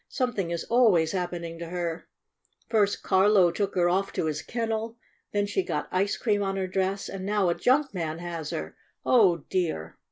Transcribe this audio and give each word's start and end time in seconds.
Something 0.09 0.49
is 0.49 0.63
always 0.63 1.11
hap 1.11 1.29
pening 1.31 1.59
to 1.59 1.67
her! 1.67 2.07
First 2.69 3.03
Carlo 3.03 3.51
took 3.51 3.75
her 3.75 3.87
off 3.87 4.11
to 4.13 4.25
his 4.25 4.41
kennel, 4.41 4.97
then 5.31 5.45
she 5.45 5.61
got 5.61 5.87
ice 5.91 6.17
cream 6.17 6.41
on 6.41 6.55
her 6.55 6.65
dress, 6.65 7.07
and 7.07 7.23
now 7.23 7.49
a 7.49 7.53
junk 7.53 7.93
man 7.93 8.17
has 8.17 8.49
her! 8.49 8.75
Oh, 9.05 9.43
dear!" 9.51 9.99